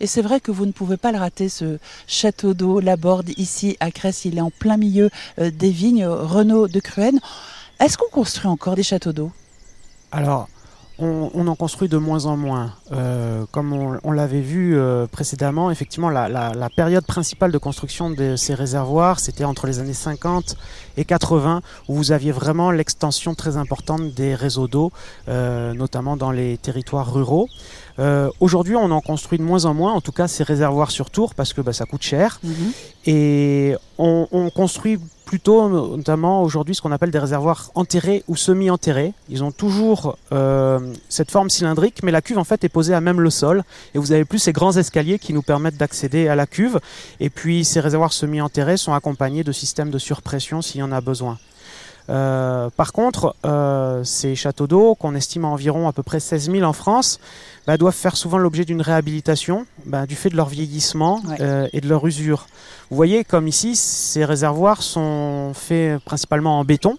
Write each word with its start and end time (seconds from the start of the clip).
Et 0.00 0.06
c'est 0.06 0.22
vrai 0.22 0.40
que 0.40 0.50
vous 0.50 0.66
ne 0.66 0.72
pouvez 0.72 0.96
pas 0.96 1.12
le 1.12 1.18
rater, 1.18 1.48
ce 1.48 1.78
château 2.06 2.54
d'eau, 2.54 2.80
la 2.80 2.96
Borde, 2.96 3.30
ici 3.36 3.76
à 3.80 3.90
Cresse. 3.90 4.24
Il 4.24 4.38
est 4.38 4.42
en 4.42 4.50
plein 4.50 4.76
milieu 4.76 5.10
euh, 5.38 5.50
des 5.50 5.70
vignes 5.70 6.06
Renault 6.06 6.68
de 6.68 6.80
Cruenne. 6.80 7.20
Est-ce 7.80 7.98
qu'on 7.98 8.10
construit 8.10 8.48
encore 8.48 8.76
des 8.76 8.82
châteaux 8.82 9.12
d'eau? 9.12 9.32
Alors, 10.12 10.48
on, 10.98 11.46
en 11.48 11.56
construit 11.56 11.88
de 11.88 11.96
moins 11.96 12.26
en 12.26 12.36
moins. 12.36 12.72
Euh, 12.92 13.44
comme 13.50 13.72
on, 13.72 14.12
l'avait 14.12 14.40
vu 14.40 14.76
euh, 14.76 15.06
précédemment, 15.06 15.70
effectivement, 15.70 16.08
la, 16.08 16.68
période 16.76 17.04
principale 17.04 17.50
de 17.50 17.58
construction 17.58 18.10
de 18.10 18.36
ces 18.36 18.54
réservoirs, 18.54 19.18
c'était 19.18 19.44
entre 19.44 19.66
les 19.66 19.80
années 19.80 19.92
50 19.92 20.56
et 20.96 21.04
80, 21.04 21.62
où 21.88 21.94
vous 21.94 22.12
aviez 22.12 22.32
vraiment 22.32 22.70
l'extension 22.70 23.34
très 23.34 23.56
importante 23.56 24.14
des 24.14 24.34
réseaux 24.34 24.68
d'eau, 24.68 24.92
euh, 25.28 25.74
notamment 25.74 26.16
dans 26.16 26.30
les 26.30 26.58
territoires 26.58 27.12
ruraux. 27.12 27.48
Aujourd'hui, 28.40 28.76
on 28.76 28.90
en 28.90 29.00
construit 29.00 29.38
de 29.38 29.44
moins 29.44 29.64
en 29.64 29.74
moins, 29.74 29.92
en 29.92 30.00
tout 30.00 30.12
cas 30.12 30.28
ces 30.28 30.42
réservoirs 30.42 30.90
sur 30.90 31.10
tour, 31.10 31.34
parce 31.34 31.52
que 31.52 31.60
bah, 31.60 31.72
ça 31.72 31.86
coûte 31.86 32.02
cher. 32.02 32.40
Mhm. 32.42 32.72
Et 33.06 33.74
on, 33.98 34.26
on 34.32 34.50
construit 34.50 34.98
plutôt 35.24 35.68
notamment 35.96 36.42
aujourd'hui 36.42 36.74
ce 36.74 36.82
qu'on 36.82 36.92
appelle 36.92 37.10
des 37.10 37.18
réservoirs 37.18 37.70
enterrés 37.74 38.22
ou 38.28 38.36
semi-enterrés. 38.36 39.14
Ils 39.28 39.42
ont 39.42 39.50
toujours 39.50 40.16
euh, 40.32 40.78
cette 41.08 41.30
forme 41.30 41.50
cylindrique, 41.50 42.02
mais 42.02 42.12
la 42.12 42.22
cuve 42.22 42.38
en 42.38 42.44
fait 42.44 42.62
est 42.64 42.68
posée 42.68 42.94
à 42.94 43.00
même 43.00 43.20
le 43.20 43.30
sol 43.30 43.64
et 43.94 43.98
vous 43.98 44.12
avez 44.12 44.24
plus 44.24 44.38
ces 44.38 44.52
grands 44.52 44.76
escaliers 44.76 45.18
qui 45.18 45.32
nous 45.32 45.42
permettent 45.42 45.76
d'accéder 45.76 46.28
à 46.28 46.36
la 46.36 46.46
cuve. 46.46 46.78
Et 47.20 47.30
puis 47.30 47.64
ces 47.64 47.80
réservoirs 47.80 48.12
semi-enterrés 48.12 48.76
sont 48.76 48.92
accompagnés 48.92 49.44
de 49.44 49.52
systèmes 49.52 49.90
de 49.90 49.98
surpression 49.98 50.62
s'il 50.62 50.80
y 50.80 50.82
en 50.82 50.92
a 50.92 51.00
besoin. 51.00 51.38
Euh, 52.10 52.68
par 52.76 52.92
contre, 52.92 53.34
euh, 53.46 54.04
ces 54.04 54.34
châteaux 54.34 54.66
d'eau, 54.66 54.94
qu'on 54.94 55.14
estime 55.14 55.44
à 55.44 55.48
environ 55.48 55.88
à 55.88 55.92
peu 55.92 56.02
près 56.02 56.20
16 56.20 56.50
000 56.50 56.62
en 56.64 56.72
France, 56.72 57.18
bah, 57.66 57.76
doivent 57.76 57.94
faire 57.94 58.16
souvent 58.16 58.38
l'objet 58.38 58.64
d'une 58.64 58.82
réhabilitation 58.82 59.66
bah, 59.86 60.06
du 60.06 60.14
fait 60.14 60.28
de 60.28 60.36
leur 60.36 60.48
vieillissement 60.48 61.22
euh, 61.40 61.68
et 61.72 61.80
de 61.80 61.88
leur 61.88 62.06
usure. 62.06 62.46
Vous 62.90 62.96
voyez, 62.96 63.24
comme 63.24 63.48
ici, 63.48 63.76
ces 63.76 64.24
réservoirs 64.24 64.82
sont 64.82 65.52
faits 65.54 66.02
principalement 66.04 66.58
en 66.58 66.64
béton. 66.64 66.96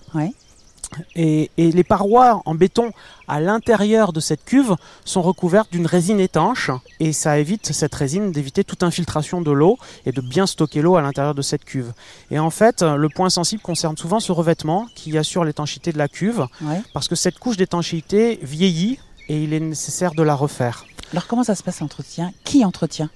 Et, 1.16 1.50
les 1.58 1.84
parois 1.84 2.42
en 2.46 2.56
béton 2.56 2.92
à 3.28 3.40
l'intérieur 3.40 4.14
de 4.14 4.20
cette 4.20 4.46
cuve 4.46 4.76
sont 5.04 5.22
recouvertes 5.22 5.72
d'une 5.72 5.86
résine 5.86 6.20
étanche. 6.20 6.72
Et 7.00 7.14
ça 7.14 7.40
évite 7.40 7.74
cette 7.74 7.96
résine 7.96 8.32
d'éviter 8.32 8.64
toute 8.64 8.84
infiltration 8.84 9.42
de 9.42 9.52
l'eau 9.52 9.78
et 10.06 10.12
de 10.12 10.22
bien 10.22 10.46
stocker 10.46 10.82
l'eau 10.82 10.96
à 10.96 11.02
l'intérieur 11.02 11.36
de 11.36 11.42
cette 11.42 11.66
cuve. 11.66 11.94
Et 12.32 12.40
en 12.40 12.50
fait, 12.50 12.82
le 12.82 13.10
point 13.10 13.30
sensible 13.30 13.62
concerne 13.62 13.98
souvent 13.98 14.20
ce 14.20 14.32
revêtement 14.32 14.88
qui 14.96 15.18
assure 15.18 15.44
l'étanchéité 15.44 15.92
de 15.92 15.98
la 15.98 16.08
cuve. 16.08 16.48
Parce 16.94 17.08
que 17.08 17.16
cette 17.16 17.40
couche 17.40 17.58
d'étanchéité 17.58 18.40
vieillit 18.42 19.00
et 19.28 19.44
il 19.44 19.54
est 19.54 19.60
nécessaire 19.60 20.14
de 20.14 20.24
la 20.24 20.36
refaire. 20.36 20.86
Alors 21.12 21.28
comment 21.28 21.44
ça 21.44 21.56
se 21.56 21.64
passe 21.64 21.80
l'entretien? 21.80 22.32
Qui 22.44 22.66
entretient? 22.66 23.10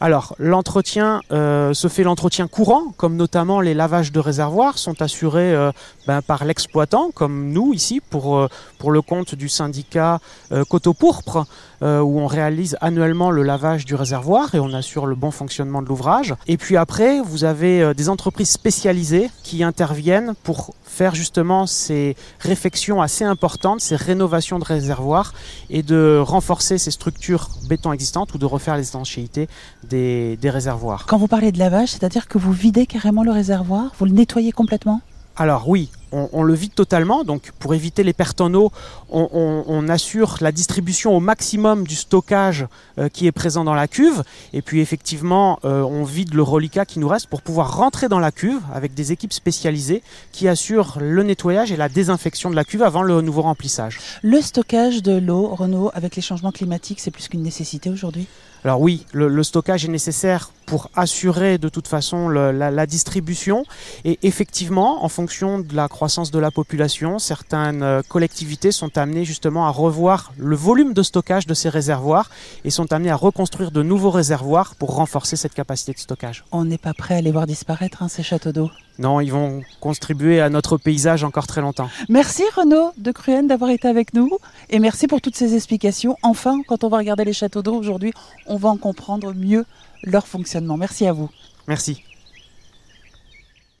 Alors, 0.00 0.34
l'entretien 0.38 1.22
euh, 1.32 1.72
se 1.72 1.88
fait 1.88 2.02
l'entretien 2.02 2.48
courant, 2.48 2.92
comme 2.96 3.16
notamment 3.16 3.60
les 3.60 3.72
lavages 3.72 4.12
de 4.12 4.20
réservoirs 4.20 4.76
sont 4.76 5.00
assurés 5.00 5.54
euh, 5.54 5.72
ben, 6.06 6.20
par 6.20 6.44
l'exploitant, 6.44 7.10
comme 7.14 7.50
nous 7.50 7.72
ici, 7.72 8.00
pour, 8.00 8.36
euh, 8.36 8.48
pour 8.78 8.90
le 8.90 9.00
compte 9.00 9.34
du 9.34 9.48
syndicat 9.48 10.20
Coteau 10.68 10.94
Pourpre, 10.94 11.46
où 11.82 12.20
on 12.20 12.26
réalise 12.26 12.76
annuellement 12.80 13.30
le 13.30 13.42
lavage 13.42 13.84
du 13.84 13.94
réservoir 13.94 14.54
et 14.54 14.60
on 14.60 14.72
assure 14.72 15.06
le 15.06 15.14
bon 15.14 15.30
fonctionnement 15.30 15.82
de 15.82 15.88
l'ouvrage. 15.88 16.34
Et 16.46 16.56
puis 16.56 16.76
après, 16.76 17.20
vous 17.20 17.44
avez 17.44 17.94
des 17.94 18.08
entreprises 18.08 18.50
spécialisées 18.50 19.30
qui 19.42 19.62
interviennent 19.62 20.34
pour 20.42 20.74
faire 20.84 21.14
justement 21.14 21.66
ces 21.66 22.16
réfections 22.40 23.02
assez 23.02 23.24
importantes, 23.24 23.80
ces 23.80 23.96
rénovations 23.96 24.58
de 24.58 24.64
réservoirs 24.64 25.34
et 25.68 25.82
de 25.82 26.18
renforcer 26.24 26.78
ces 26.78 26.90
structures 26.90 27.50
béton 27.68 27.92
existantes 27.92 28.32
ou 28.34 28.38
de 28.38 28.46
refaire 28.46 28.76
les 28.76 28.88
étanchéités 28.88 29.48
des, 29.88 30.36
des 30.36 30.50
réservoirs. 30.50 31.06
Quand 31.06 31.18
vous 31.18 31.28
parlez 31.28 31.52
de 31.52 31.58
lavage, 31.58 31.90
c'est-à-dire 31.90 32.28
que 32.28 32.38
vous 32.38 32.52
videz 32.52 32.86
carrément 32.86 33.22
le 33.22 33.32
réservoir, 33.32 33.92
vous 33.98 34.04
le 34.04 34.12
nettoyez 34.12 34.52
complètement? 34.52 35.00
Alors 35.38 35.68
oui, 35.68 35.90
on, 36.12 36.42
le 36.42 36.54
vide 36.54 36.74
totalement. 36.74 37.22
Donc 37.22 37.52
pour 37.58 37.74
éviter 37.74 38.02
les 38.02 38.14
pertes 38.14 38.40
en 38.40 38.54
eau, 38.54 38.72
on, 39.10 39.88
assure 39.88 40.38
la 40.40 40.50
distribution 40.50 41.14
au 41.14 41.20
maximum 41.20 41.86
du 41.86 41.94
stockage 41.94 42.66
euh, 42.98 43.08
qui 43.08 43.26
est 43.26 43.32
présent 43.32 43.62
dans 43.62 43.74
la 43.74 43.86
cuve. 43.86 44.22
Et 44.54 44.62
puis 44.62 44.80
effectivement, 44.80 45.58
euh, 45.64 45.82
on 45.82 46.04
vide 46.04 46.32
le 46.32 46.42
reliquat 46.42 46.86
qui 46.86 46.98
nous 46.98 47.08
reste 47.08 47.26
pour 47.26 47.42
pouvoir 47.42 47.76
rentrer 47.76 48.08
dans 48.08 48.18
la 48.18 48.32
cuve 48.32 48.60
avec 48.74 48.94
des 48.94 49.12
équipes 49.12 49.34
spécialisées 49.34 50.02
qui 50.32 50.48
assurent 50.48 50.96
le 51.00 51.22
nettoyage 51.22 51.70
et 51.70 51.76
la 51.76 51.90
désinfection 51.90 52.50
de 52.50 52.56
la 52.56 52.64
cuve 52.64 52.82
avant 52.82 53.02
le 53.02 53.20
nouveau 53.20 53.42
remplissage. 53.42 54.00
Le 54.22 54.40
stockage 54.40 55.02
de 55.02 55.18
l'eau, 55.18 55.48
Renaud, 55.48 55.90
avec 55.92 56.16
les 56.16 56.22
changements 56.22 56.52
climatiques, 56.52 57.00
c'est 57.00 57.10
plus 57.10 57.28
qu'une 57.28 57.42
nécessité 57.42 57.90
aujourd'hui? 57.90 58.26
Alors 58.66 58.80
oui, 58.80 59.06
le, 59.12 59.44
stockage 59.44 59.84
est 59.84 59.88
nécessaire 59.88 60.50
pour 60.66 60.90
assurer 60.94 61.58
de 61.58 61.68
toute 61.68 61.88
façon 61.88 62.28
la, 62.28 62.86
distribution. 62.86 63.64
Et 64.04 64.18
effectivement, 64.22 65.04
en 65.04 65.08
fonction 65.08 65.60
de 65.60 65.74
la 65.74 65.88
croissance 65.88 66.30
de 66.30 66.38
la 66.38 66.50
population, 66.50 67.18
certaines 67.18 67.82
euh, 67.82 68.02
collectivités 68.08 68.72
sont 68.72 68.98
amenées 68.98 69.24
justement 69.24 69.66
à 69.66 69.70
revoir 69.70 70.32
le 70.36 70.56
volume 70.56 70.92
de 70.92 71.02
stockage 71.02 71.46
de 71.46 71.54
ces 71.54 71.68
réservoirs 71.68 72.30
et 72.64 72.70
sont 72.70 72.92
amenées 72.92 73.10
à 73.10 73.16
reconstruire 73.16 73.70
de 73.70 73.82
nouveaux 73.82 74.10
réservoirs 74.10 74.74
pour 74.76 74.94
renforcer 74.96 75.36
cette 75.36 75.54
capacité 75.54 75.92
de 75.92 75.98
stockage. 75.98 76.44
On 76.52 76.64
n'est 76.64 76.78
pas 76.78 76.94
prêt 76.94 77.16
à 77.16 77.20
les 77.20 77.30
voir 77.30 77.46
disparaître, 77.46 78.02
hein, 78.02 78.08
ces 78.08 78.22
châteaux 78.22 78.52
d'eau 78.52 78.70
non, 78.98 79.20
ils 79.20 79.30
vont 79.30 79.62
contribuer 79.80 80.40
à 80.40 80.48
notre 80.48 80.78
paysage 80.78 81.22
encore 81.22 81.46
très 81.46 81.60
longtemps. 81.60 81.88
Merci 82.08 82.42
Renaud 82.54 82.92
de 82.96 83.12
Cruenne 83.12 83.46
d'avoir 83.46 83.70
été 83.70 83.88
avec 83.88 84.14
nous 84.14 84.30
et 84.70 84.78
merci 84.78 85.06
pour 85.06 85.20
toutes 85.20 85.36
ces 85.36 85.54
explications. 85.54 86.16
Enfin, 86.22 86.62
quand 86.66 86.82
on 86.82 86.88
va 86.88 86.96
regarder 86.96 87.24
les 87.24 87.34
châteaux 87.34 87.62
d'eau 87.62 87.74
aujourd'hui, 87.74 88.12
on 88.46 88.56
va 88.56 88.70
en 88.70 88.78
comprendre 88.78 89.34
mieux 89.34 89.66
leur 90.02 90.26
fonctionnement. 90.26 90.76
Merci 90.76 91.06
à 91.06 91.12
vous. 91.12 91.30
Merci. 91.68 92.02